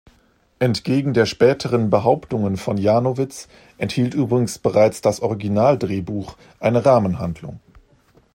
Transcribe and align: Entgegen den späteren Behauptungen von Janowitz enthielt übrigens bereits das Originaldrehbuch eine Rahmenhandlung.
Entgegen 0.57 1.13
den 1.13 1.27
späteren 1.27 1.91
Behauptungen 1.91 2.57
von 2.57 2.77
Janowitz 2.77 3.47
enthielt 3.77 4.15
übrigens 4.15 4.57
bereits 4.57 5.01
das 5.01 5.19
Originaldrehbuch 5.19 6.37
eine 6.59 6.83
Rahmenhandlung. 6.83 7.59